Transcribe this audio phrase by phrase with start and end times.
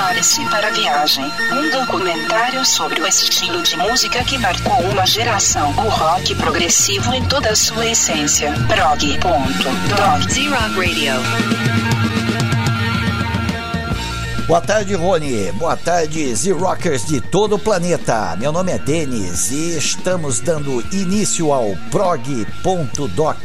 [0.00, 1.30] Prepare-se para a viagem.
[1.52, 5.68] Um documentário sobre o estilo de música que marcou uma geração.
[5.72, 8.50] O rock progressivo em toda a sua essência.
[8.66, 10.32] Prog.dog.
[10.32, 12.29] Z-Rock Radio.
[14.50, 15.52] Boa tarde, Rony.
[15.52, 18.34] Boa tarde, Z-Rockers de todo o planeta.
[18.36, 23.36] Meu nome é Denis e estamos dando início ao prog.doc.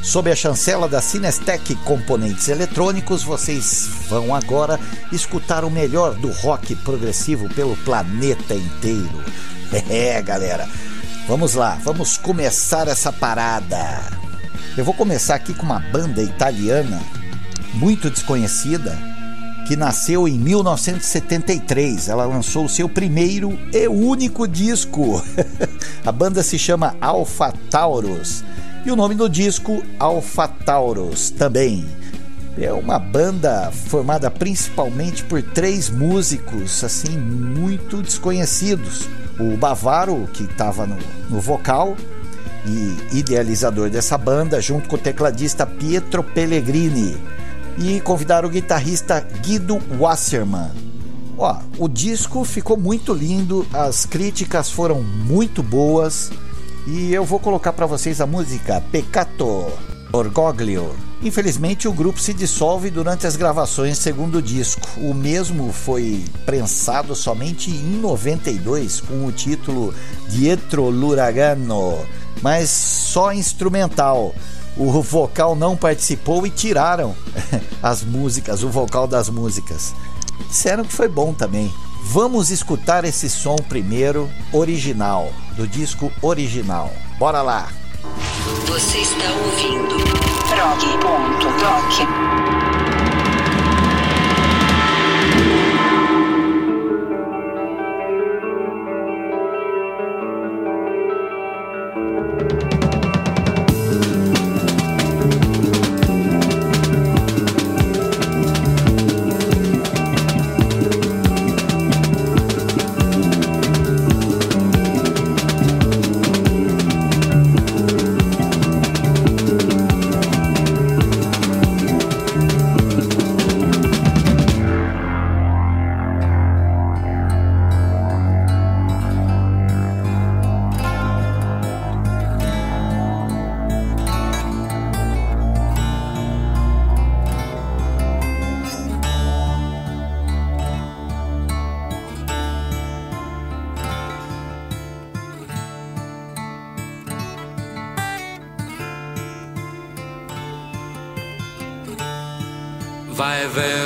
[0.00, 4.78] Sob a chancela da Cinestec Componentes Eletrônicos, vocês vão agora
[5.10, 9.24] escutar o melhor do rock progressivo pelo planeta inteiro.
[9.90, 10.68] É, galera.
[11.26, 14.02] Vamos lá, vamos começar essa parada.
[14.76, 17.02] Eu vou começar aqui com uma banda italiana
[17.74, 19.17] muito desconhecida
[19.68, 22.08] que nasceu em 1973.
[22.08, 25.22] Ela lançou o seu primeiro e único disco.
[26.04, 28.42] a banda se chama Alpha Taurus
[28.86, 31.86] e o nome do disco Alpha Taurus também.
[32.56, 39.06] É uma banda formada principalmente por três músicos assim muito desconhecidos.
[39.38, 40.96] O Bavaro, que estava no,
[41.28, 41.94] no vocal,
[42.66, 47.16] e idealizador dessa banda, junto com o tecladista Pietro Pellegrini
[47.78, 50.70] e convidaram o guitarrista Guido Wasserman.
[51.36, 56.30] Ó, o disco ficou muito lindo, as críticas foram muito boas
[56.86, 59.66] e eu vou colocar para vocês a música Peccato
[60.12, 60.90] Orgoglio.
[61.22, 64.88] Infelizmente o grupo se dissolve durante as gravações segundo disco.
[64.96, 69.94] O mesmo foi prensado somente em 92 com o título
[70.28, 71.98] Dietro Luragano,
[72.42, 74.34] mas só instrumental
[74.78, 77.14] o vocal não participou e tiraram
[77.82, 79.94] as músicas, o vocal das músicas.
[80.48, 81.72] Disseram que foi bom também.
[82.04, 86.90] Vamos escutar esse som primeiro, original, do disco original.
[87.18, 87.68] Bora lá!
[88.66, 89.98] Você está ouvindo.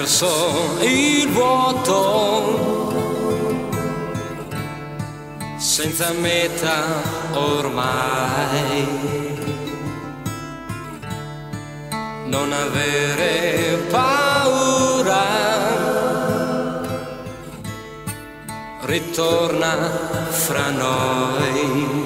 [0.02, 2.92] Verso il vuoto,
[5.58, 6.82] senza meta
[7.34, 8.84] ormai.
[12.24, 15.24] Non avere paura,
[18.80, 22.01] ritorna fra noi.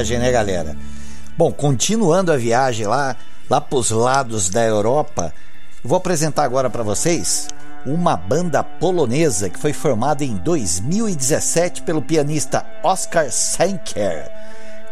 [0.00, 0.76] Viagem, né, galera?
[1.36, 3.16] Bom, continuando a viagem lá,
[3.48, 5.32] lá para os lados da Europa,
[5.82, 7.48] eu vou apresentar agora para vocês
[7.84, 14.30] uma banda polonesa que foi formada em 2017 pelo pianista Oskar Senker,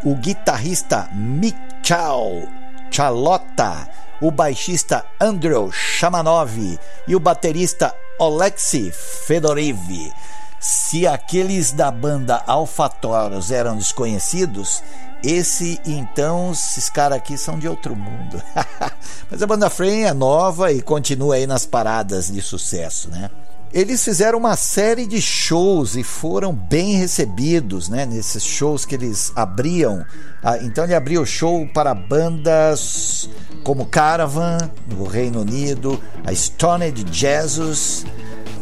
[0.04, 2.48] o guitarrista Michał
[2.90, 3.88] Chalota,
[4.20, 10.12] o baixista Andrew Shamanov e o baterista Oleksiy Fedoriv.
[10.60, 14.82] Se aqueles da banda Alphatorus eram desconhecidos,
[15.22, 18.42] esse então, esses caras aqui são de outro mundo.
[19.30, 23.30] Mas a banda Frame é nova e continua aí nas paradas de sucesso, né?
[23.72, 28.06] Eles fizeram uma série de shows e foram bem recebidos, né?
[28.06, 30.06] Nesses shows que eles abriam.
[30.42, 33.28] Ah, Então ele abriu show para bandas
[33.62, 38.06] como Caravan no Reino Unido, a Stoned Jesus,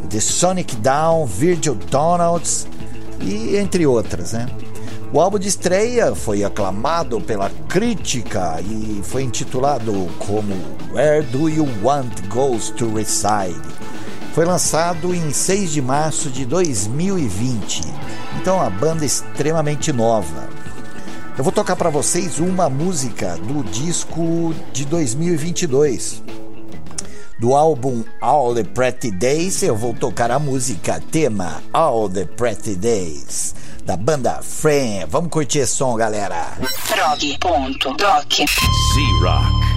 [0.06, 2.66] The Sonic Down, Virgil Donalds
[3.20, 4.46] e entre outras, né?
[5.12, 10.54] O álbum de estreia foi aclamado pela crítica e foi intitulado como
[10.92, 13.60] Where Do You Want Ghosts to Reside?
[14.34, 17.82] Foi lançado em 6 de março de 2020.
[18.40, 20.48] Então, a banda é extremamente nova.
[21.38, 26.25] Eu vou tocar para vocês uma música do disco de 2022.
[27.38, 32.74] Do álbum All the Pretty Days, eu vou tocar a música tema All the Pretty
[32.76, 35.04] Days, da banda Frame.
[35.06, 36.56] Vamos curtir esse som, galera.
[36.88, 38.32] prog.doc.
[38.36, 39.75] Z-Rock.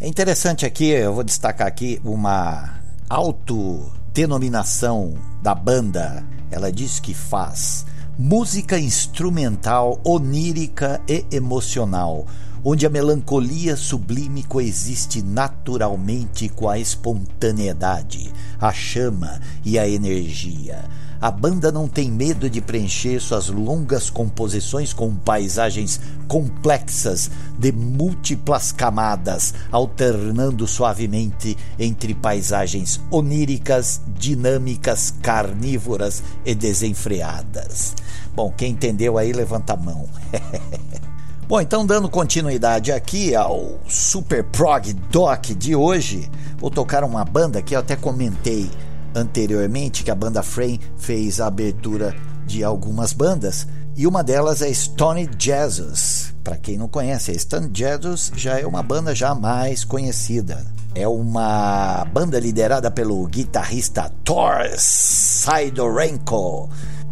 [0.00, 2.74] É interessante aqui, eu vou destacar aqui uma
[3.08, 6.24] autodenominação da banda.
[6.52, 7.84] Ela diz que faz
[8.16, 12.26] música instrumental, onírica e emocional,
[12.62, 20.84] onde a melancolia sublime coexiste naturalmente com a espontaneidade, a chama e a energia.
[21.22, 28.72] A banda não tem medo de preencher suas longas composições com paisagens complexas de múltiplas
[28.72, 37.94] camadas, alternando suavemente entre paisagens oníricas, dinâmicas, carnívoras e desenfreadas.
[38.34, 40.08] Bom, quem entendeu aí, levanta a mão.
[41.46, 47.62] Bom, então dando continuidade aqui ao Super Prog Doc de hoje, vou tocar uma banda
[47.62, 48.68] que eu até comentei
[49.14, 52.14] anteriormente que a banda Frame fez a abertura
[52.46, 56.32] de algumas bandas e uma delas é Stone Jesus.
[56.42, 60.64] Para quem não conhece, Stone Jesus já é uma banda já mais conhecida.
[60.94, 66.70] É uma banda liderada pelo guitarrista Thor Sidorenko.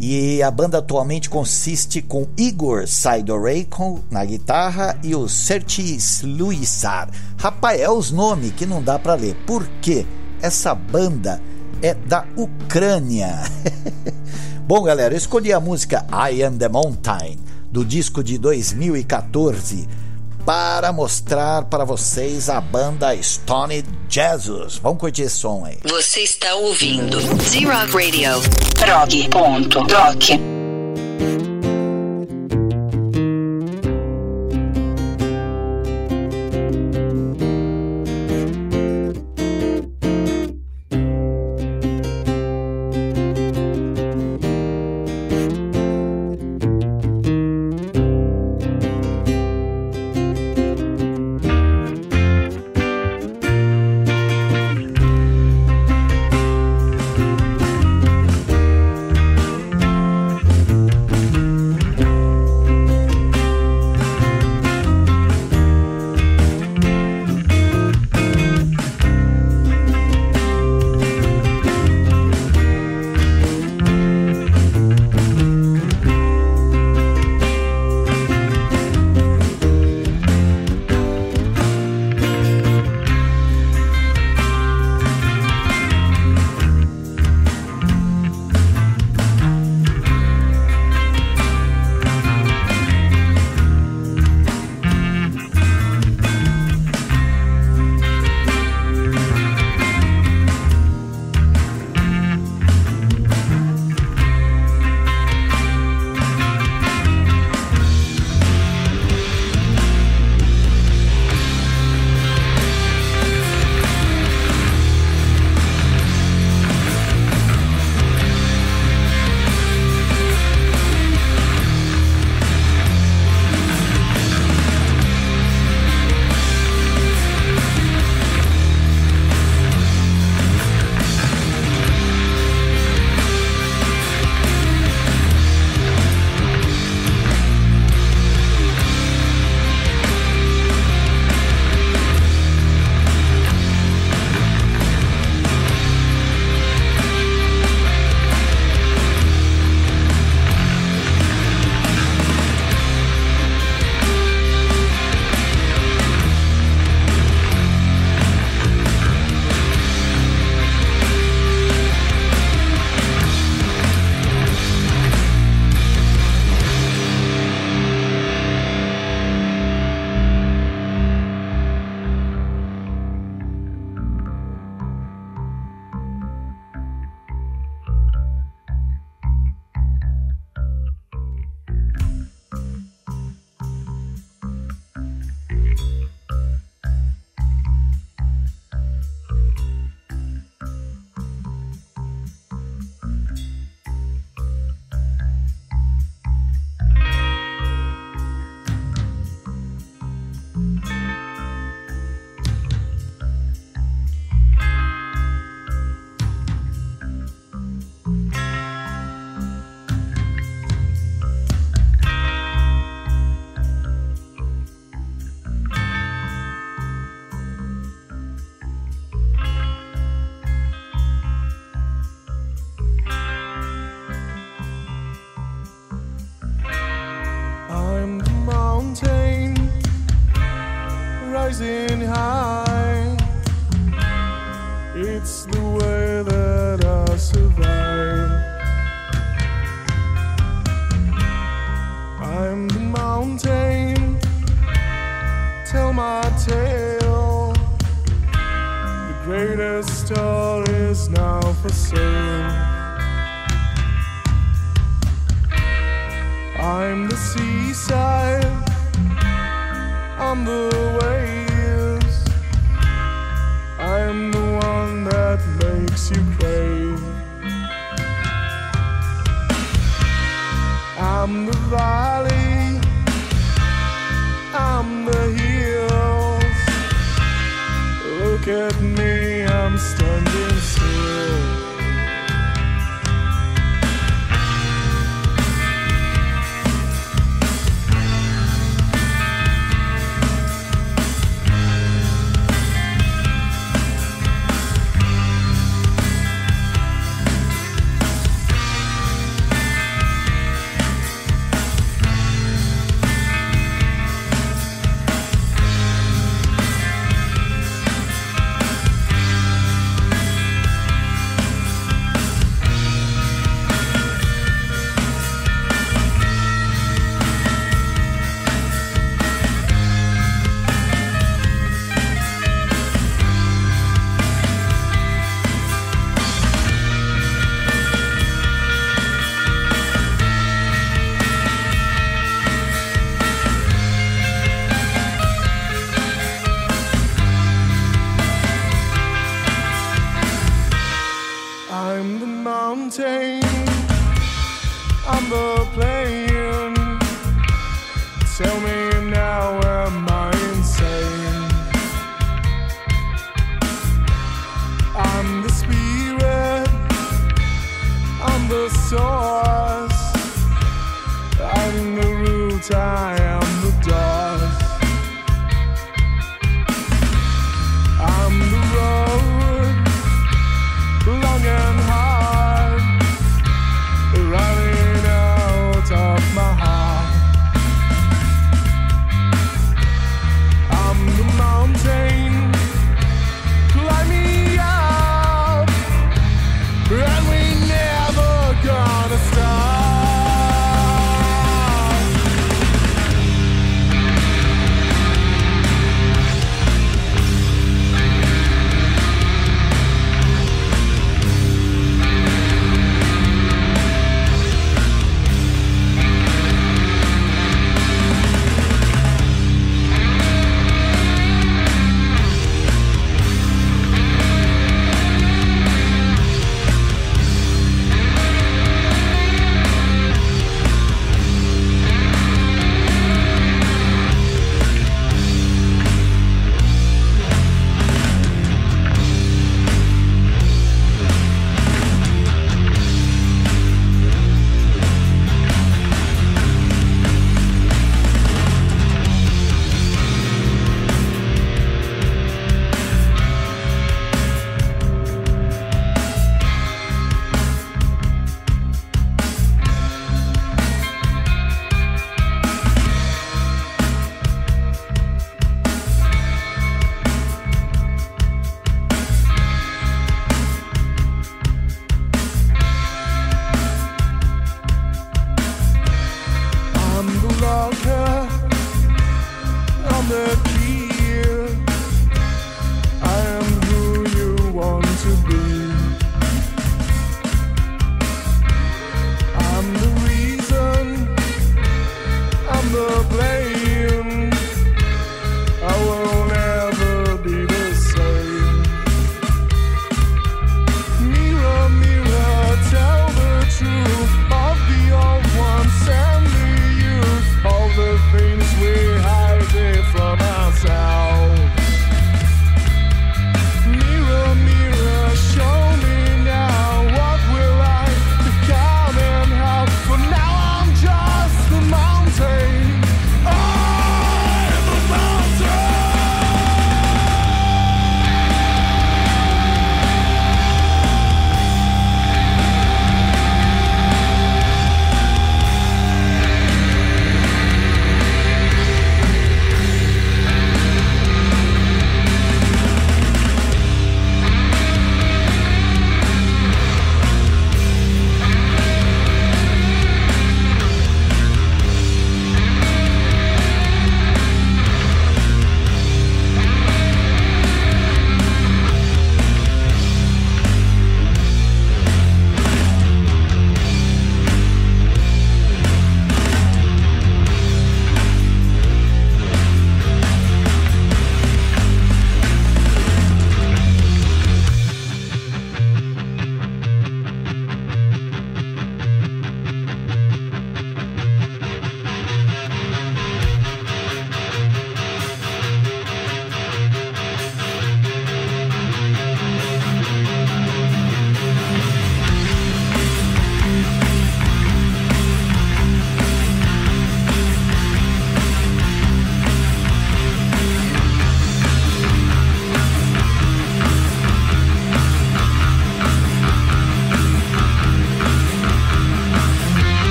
[0.00, 7.10] E a banda atualmente consiste com Igor Sidorenko na guitarra e o Serti Luisar.
[7.36, 9.36] Rapaz, é os nomes que não dá para ler.
[9.46, 10.06] Por quê?
[10.40, 11.38] Essa banda
[11.82, 13.42] é da Ucrânia.
[14.66, 17.38] Bom, galera, eu escolhi a música I Am the Mountain
[17.70, 19.88] do disco de 2014
[20.44, 24.78] para mostrar para vocês a banda Stone Jesus.
[24.78, 25.78] Vamos curtir esse som aí.
[25.88, 28.40] Você está ouvindo Z-Rock Radio.
[28.78, 30.61] Prog.doc.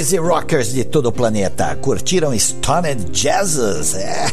[0.00, 3.94] Z Rockers de todo o planeta, curtiram Stoned Jesus?
[3.94, 4.26] É.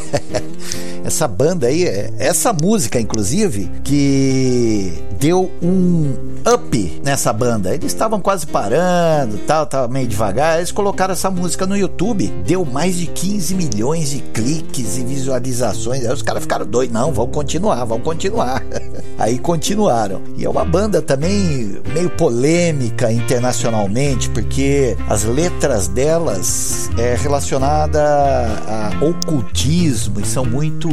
[1.04, 6.14] Essa banda aí, é- essa música, inclusive, que deu um
[6.48, 7.74] up nessa banda.
[7.74, 10.58] Eles estavam quase parando, tal, tava meio devagar.
[10.58, 16.06] Eles colocaram essa música no YouTube, deu mais de 15 milhões de cliques e visualizações.
[16.06, 18.64] Aí os caras ficaram doidos, não, vamos continuar, vamos continuar.
[19.18, 20.22] Aí continuaram.
[20.38, 29.04] E é uma banda também meio polêmica internacionalmente, porque as letras delas é relacionada a
[29.04, 30.90] ocultismo e são muito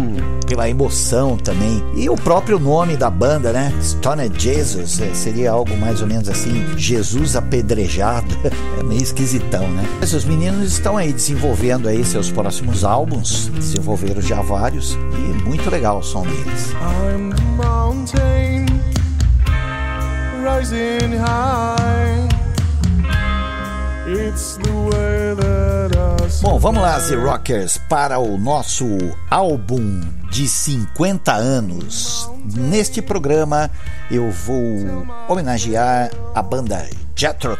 [0.47, 1.83] pela emoção também.
[1.95, 3.73] E o próprio nome da banda, né?
[3.81, 8.26] Stoned Jesus, é, seria algo mais ou menos assim, Jesus apedrejado.
[8.78, 9.84] É meio esquisitão, né?
[10.03, 15.99] Os meninos estão aí desenvolvendo aí seus próximos álbuns, desenvolveram já vários e muito legal
[15.99, 16.72] o som deles.
[16.72, 18.66] I'm mountain
[20.45, 22.36] rising high.
[26.43, 28.85] Bom, vamos lá, Z Rockers, para o nosso
[29.31, 30.01] álbum
[30.31, 32.31] de 50 anos.
[32.55, 33.70] Neste programa
[34.11, 37.59] eu vou homenagear a banda Jethro.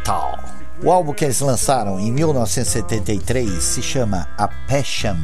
[0.82, 5.16] O álbum que eles lançaram em 1973 se chama A Passion.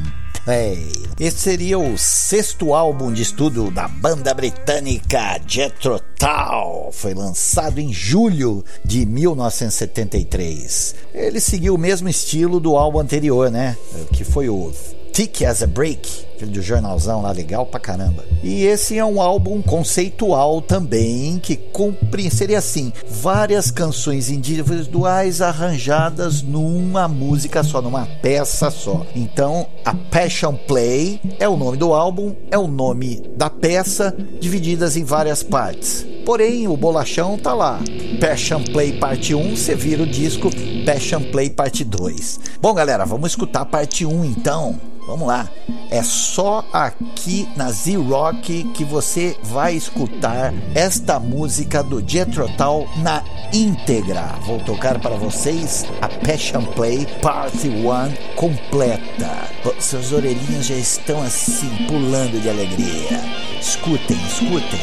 [1.17, 6.91] Esse seria o sexto álbum de estudo da banda britânica Jethro Tull.
[6.91, 10.95] Foi lançado em julho de 1973.
[11.13, 13.77] Ele seguiu o mesmo estilo do álbum anterior, né?
[14.11, 14.73] Que foi o
[15.13, 18.23] Thick as a Break, aquele do jornalzão lá legal pra caramba.
[18.43, 26.41] E esse é um álbum conceitual também, que cumpre, seria assim, várias canções individuais arranjadas
[26.41, 29.05] numa música só, numa peça só.
[29.15, 34.97] Então, a Passion Play é o nome do álbum, é o nome da peça, divididas
[34.97, 36.05] em várias partes.
[36.25, 37.79] Porém, o bolachão tá lá.
[38.19, 40.49] Passion Play parte 1, você vira o disco
[40.85, 42.39] Passion Play parte 2.
[42.61, 44.79] Bom, galera, vamos escutar a parte 1 então.
[45.05, 45.49] Vamos lá.
[45.89, 46.01] É
[46.33, 53.23] só aqui na Z-Rock que você vai escutar esta música do Jethro Tull na
[53.53, 54.33] íntegra.
[54.41, 59.47] Vou tocar para vocês a Passion Play Part 1 completa.
[59.79, 63.21] Seus orelhinhos já estão assim pulando de alegria.
[63.61, 64.79] Escutem, escutem.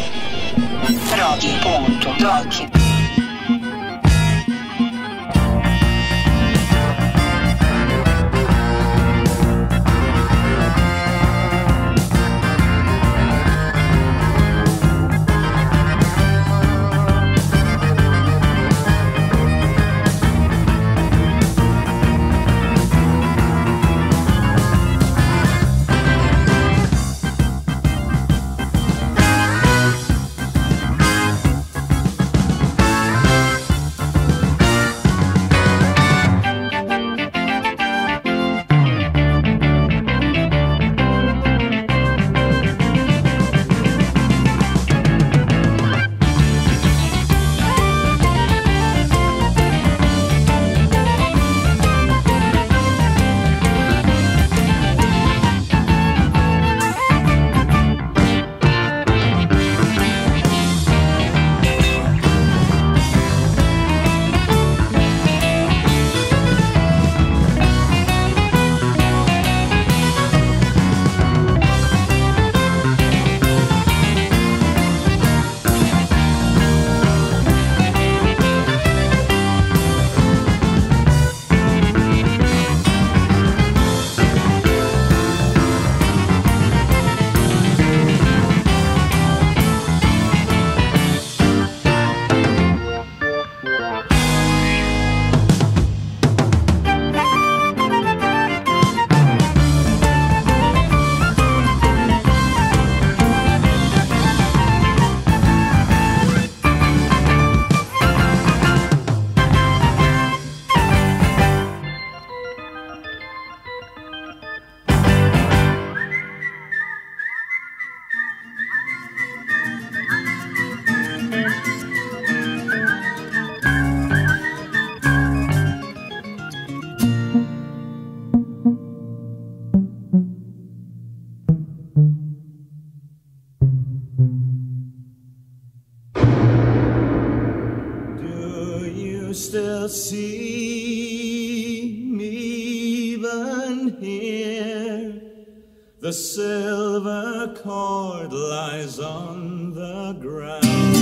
[149.29, 150.97] On the ground,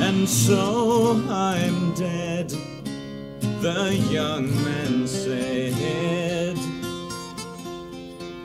[0.00, 2.48] and so I'm dead.
[3.60, 6.58] the young man said.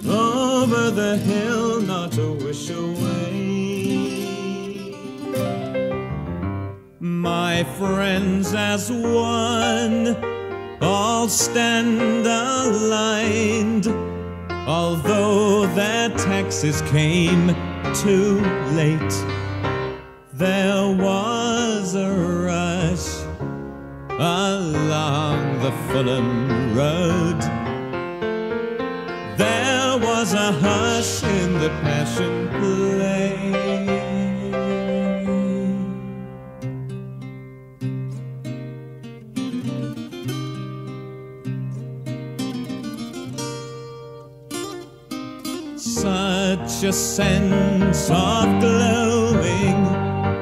[0.10, 3.60] Over the hill, not a wish away.
[7.00, 10.16] My friends, as one,
[10.82, 13.88] all stand aligned.
[14.68, 17.56] Although their taxes came
[17.94, 18.40] too
[18.74, 19.14] late,
[20.34, 23.24] there was a rush
[24.20, 27.40] along the Fulham Road.
[29.38, 33.29] There was a hush in the passion play.
[46.82, 49.86] A sense of glowing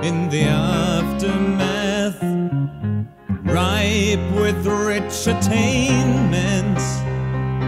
[0.03, 2.21] in the aftermath,
[3.43, 7.01] ripe with rich attainments,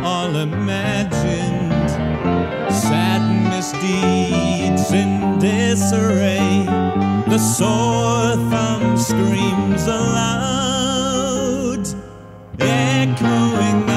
[0.06, 1.90] all imagined,
[2.72, 6.64] sad misdeeds in disarray.
[7.28, 11.88] The sore thumb screams aloud,
[12.60, 13.89] echoing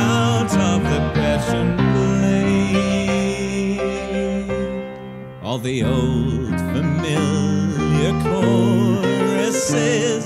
[5.53, 10.25] All the old familiar choruses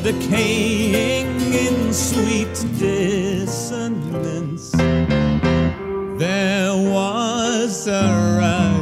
[0.01, 4.73] decaying in sweet dissonance.
[6.19, 8.74] There was a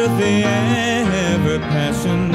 [0.00, 2.29] into the ever passion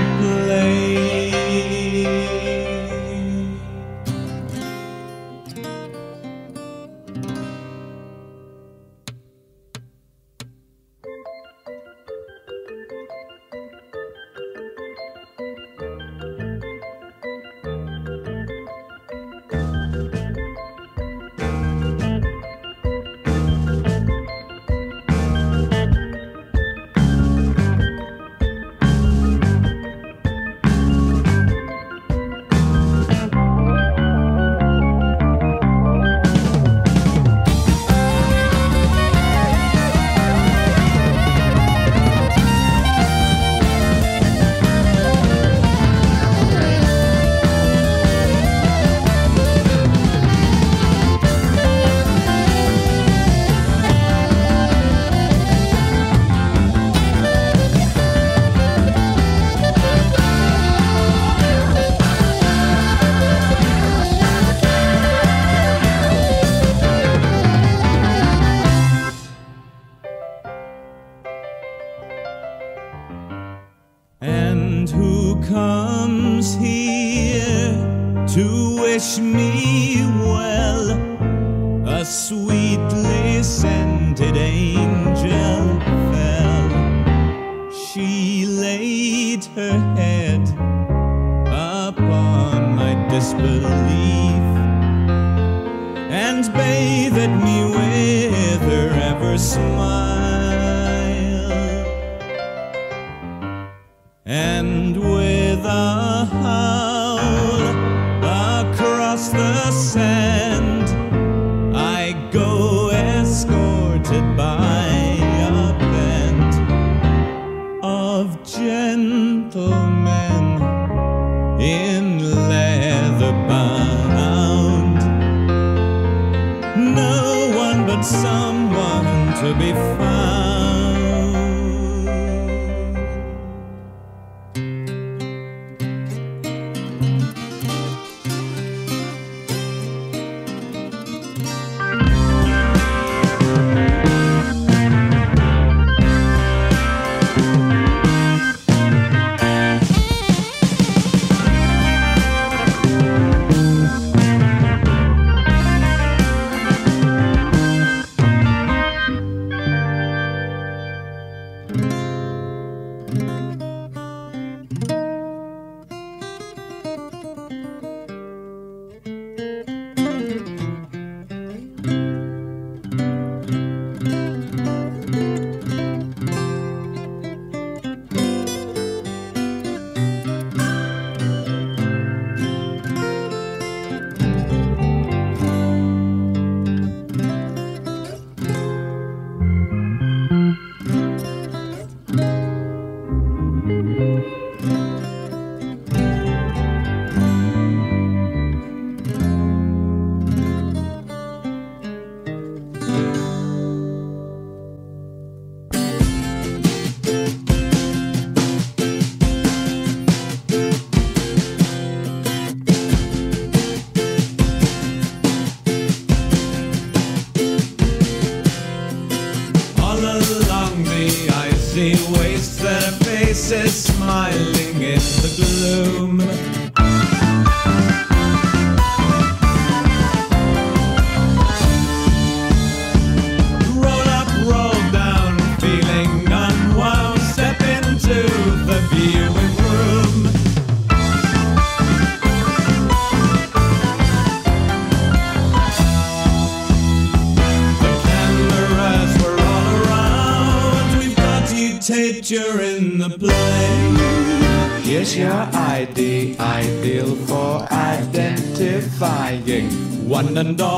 [260.38, 260.75] and all.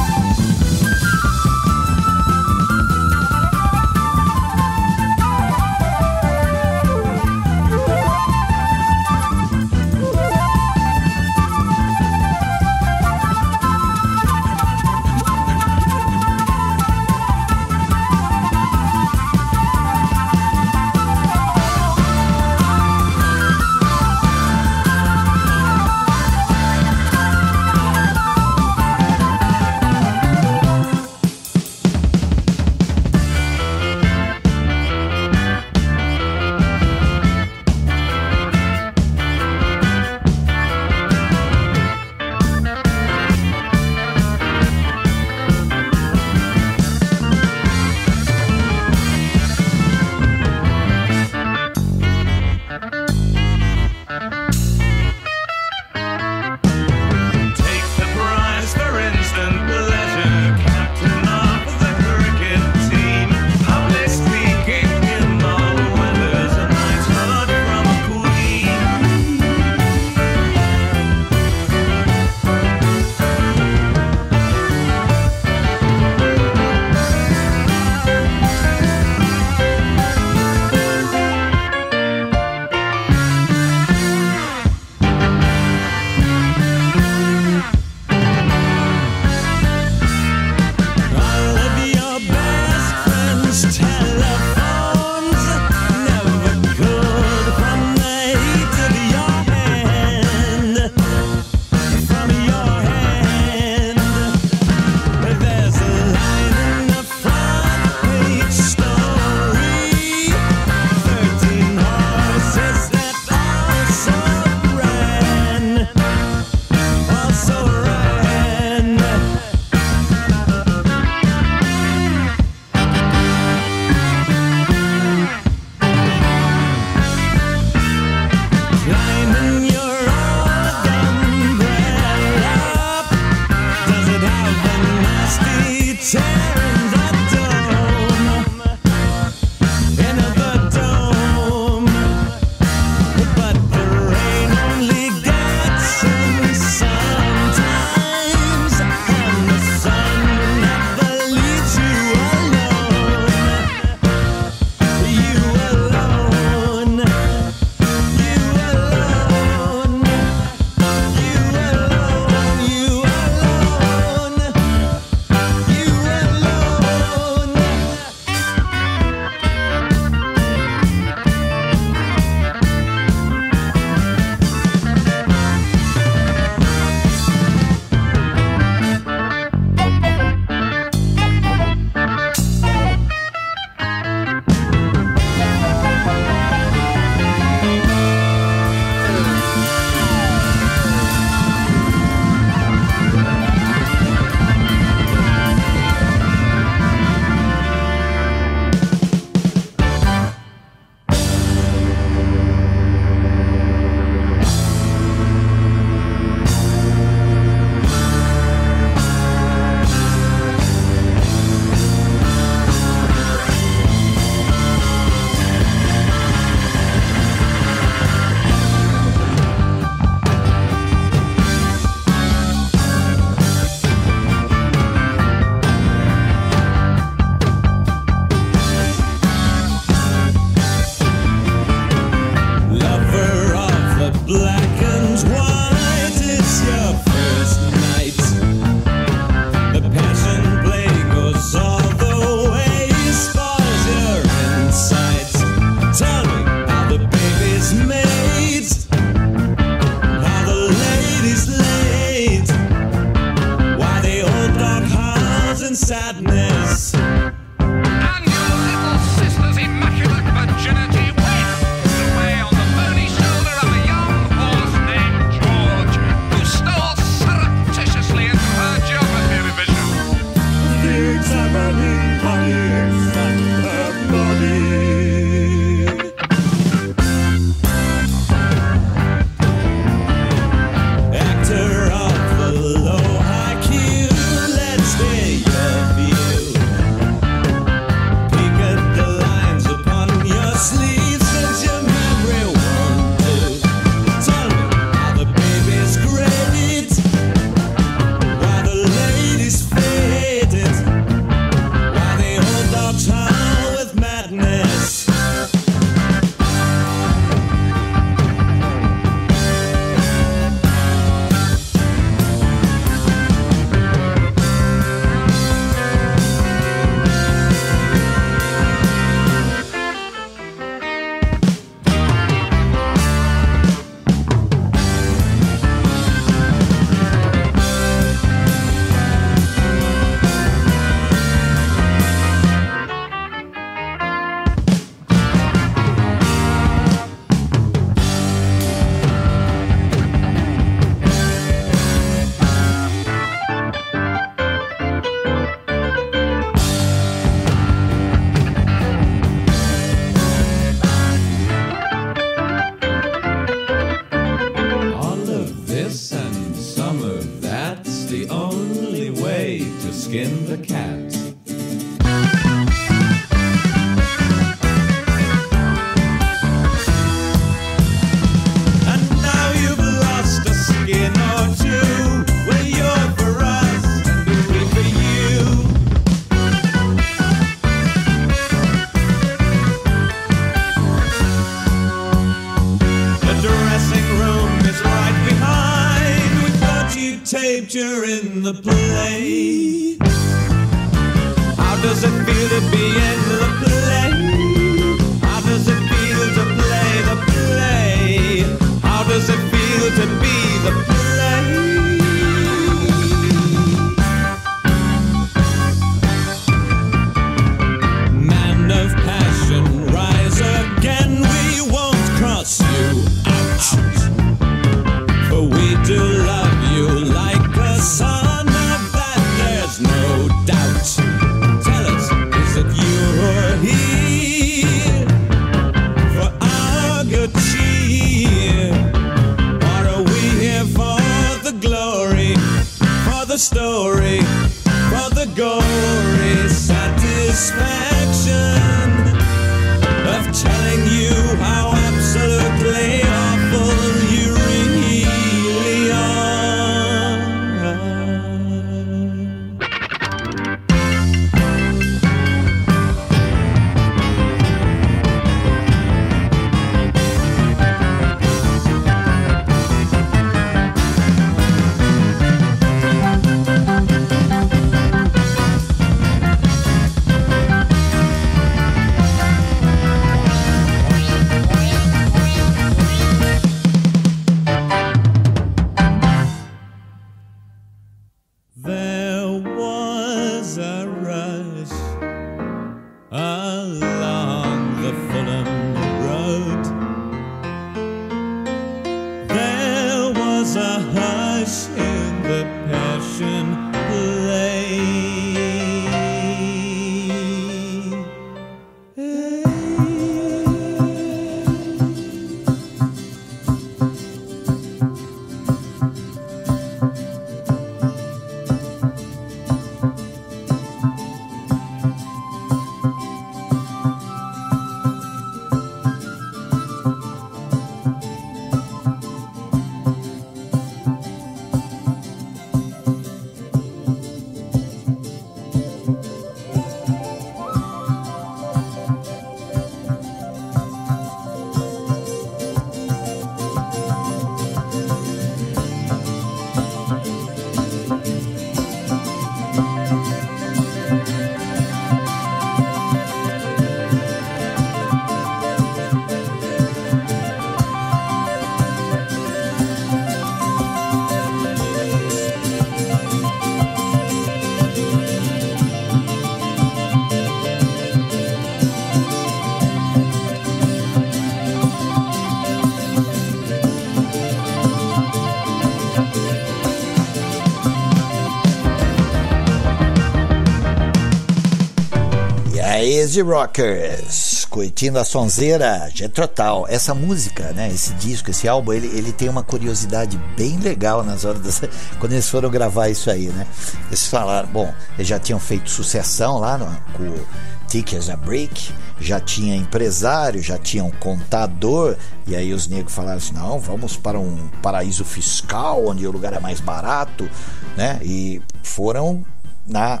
[573.10, 576.68] Easy Rockers, curtindo a sonzeira, Jethro Tull.
[576.68, 581.24] Essa música, né, esse disco, esse álbum, ele, ele tem uma curiosidade bem legal nas
[581.24, 581.60] horas
[581.98, 583.48] quando eles foram gravar isso aí, né?
[583.88, 587.26] Eles falaram, bom, eles já tinham feito sucessão lá no, com o
[587.66, 591.96] Tick as a Brick, já tinha empresário, já tinha um contador,
[592.28, 596.32] e aí os negros falaram assim: não, vamos para um paraíso fiscal, onde o lugar
[596.32, 597.28] é mais barato,
[597.76, 597.98] né?
[598.04, 599.24] E foram
[599.66, 600.00] na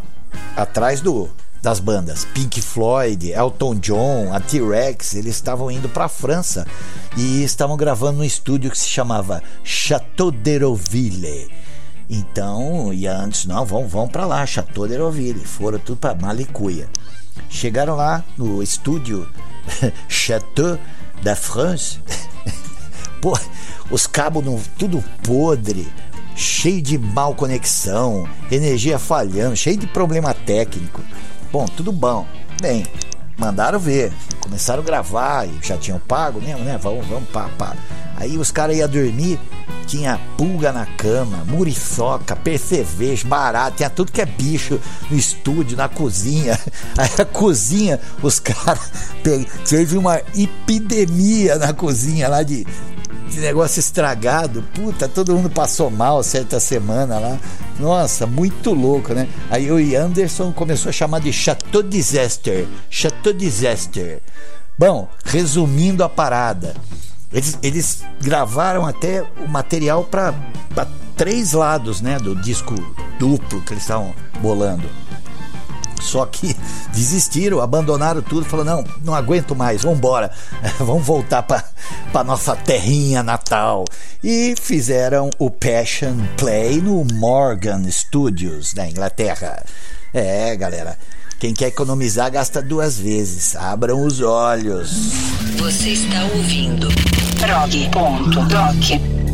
[0.56, 1.28] atrás do
[1.62, 6.66] das bandas Pink Floyd, Elton John, a T-Rex, eles estavam indo para a França
[7.16, 11.50] e estavam gravando num estúdio que se chamava Chateau d'Hérouville.
[12.08, 15.44] Então, e antes, não, vão, vão para lá, Chateau d'Hérouville.
[15.44, 16.88] Foram tudo para Malicuia.
[17.48, 19.28] Chegaram lá no estúdio
[20.08, 20.78] Chateau
[21.22, 22.00] da France.
[23.20, 23.38] Pô,
[23.90, 24.42] os cabos
[24.78, 25.86] tudo podre,
[26.34, 31.02] cheio de mal conexão, energia falhando, cheio de problema técnico.
[31.52, 32.26] Bom, tudo bom.
[32.62, 32.86] Bem,
[33.36, 36.78] mandaram ver, começaram a gravar e já tinham pago mesmo, né?
[36.80, 37.74] Vamos, vamos, pá, pá.
[38.16, 39.40] Aí os caras iam dormir,
[39.86, 44.78] tinha pulga na cama, muriçoca, percevejo, barato, tinha tudo que é bicho
[45.10, 46.56] no estúdio, na cozinha.
[46.96, 48.92] Aí a cozinha, os caras
[49.68, 52.99] teve uma epidemia na cozinha lá de de
[53.38, 54.62] negócio estragado.
[54.74, 57.38] Puta, todo mundo passou mal certa semana lá.
[57.78, 59.28] Nossa, muito louco, né?
[59.50, 62.66] Aí o Anderson começou a chamar de Chateau Disaster.
[62.88, 64.20] Chateau Disaster.
[64.78, 66.74] Bom, resumindo a parada.
[67.32, 70.34] Eles, eles gravaram até o material para
[71.16, 72.18] três lados, né?
[72.18, 72.74] Do disco
[73.18, 74.88] duplo que eles estavam bolando.
[76.00, 76.56] Só que
[76.92, 80.30] desistiram, abandonaram tudo, falaram: não, não aguento mais, vamos embora,
[80.78, 83.84] vamos voltar para nossa terrinha natal.
[84.22, 89.64] E fizeram o Passion Play no Morgan Studios, da Inglaterra.
[90.12, 90.98] É, galera,
[91.38, 93.56] quem quer economizar gasta duas vezes.
[93.56, 94.90] Abram os olhos.
[95.56, 96.88] Você está ouvindo
[97.38, 99.29] prog.doc.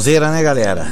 [0.00, 0.90] sonzeira, né, galera?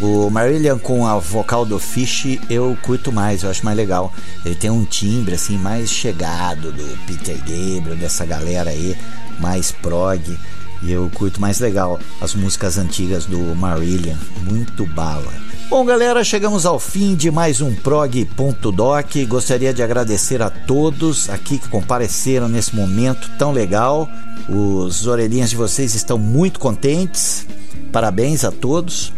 [0.00, 4.12] O Marillion com a vocal do Fish eu curto mais, eu acho mais legal.
[4.44, 8.96] Ele tem um timbre assim mais chegado do Peter Gabriel, dessa galera aí,
[9.38, 10.36] mais prog.
[10.82, 15.32] E eu curto mais legal as músicas antigas do Marillion, muito bala.
[15.68, 19.14] Bom, galera, chegamos ao fim de mais um prog.doc.
[19.28, 24.08] Gostaria de agradecer a todos aqui que compareceram nesse momento tão legal.
[24.48, 27.46] Os orelhinhas de vocês estão muito contentes
[27.92, 29.12] Parabéns a todos.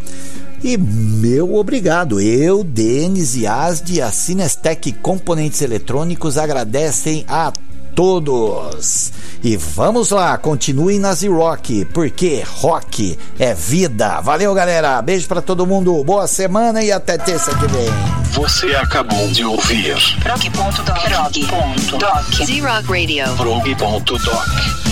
[0.63, 2.21] E meu obrigado.
[2.21, 7.53] Eu, Denis e Asdi, a Cinestec Componentes Eletrônicos agradecem a
[7.95, 9.13] todos.
[9.43, 14.21] E vamos lá, continuem na Z-Rock, porque rock é vida.
[14.21, 15.03] Valeu, galera.
[15.03, 16.03] Beijo para todo mundo.
[16.05, 17.89] Boa semana e até terça que vem.
[18.33, 19.95] Você acabou de ouvir
[20.25, 20.89] rock.doc.
[21.13, 22.47] Rock.doc.
[22.47, 23.35] Z-Rock Radio.
[23.35, 24.92] Rock.doc.